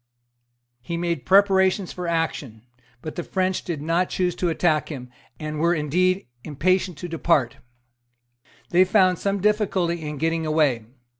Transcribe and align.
He 0.79 0.97
made 0.97 1.27
preparations 1.27 1.93
for 1.93 2.07
action; 2.07 2.63
but 3.03 3.15
the 3.15 3.23
French 3.23 3.63
did 3.63 3.83
not 3.83 4.09
choose 4.09 4.33
to 4.37 4.49
attack 4.49 4.89
him, 4.89 5.11
and 5.39 5.59
were 5.59 5.75
indeed 5.75 6.25
impatient 6.43 6.97
to 6.97 7.07
depart. 7.07 7.57
They 8.71 8.83
found 8.83 9.19
some 9.19 9.41
difficulty 9.41 10.01
in 10.01 10.17
getting 10.17 10.43
away. 10.43 10.85